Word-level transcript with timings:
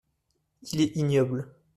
Il 0.71 0.81
est 0.81 0.95
ignoble. 0.97 1.53